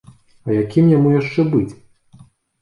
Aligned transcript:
А 0.47 0.55
якім 0.61 0.85
яму 0.93 1.11
яшчэ 1.17 1.45
быць? 1.53 1.71